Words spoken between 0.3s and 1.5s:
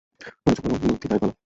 প্রয়োজন হলে নির্ধিদায় বলো।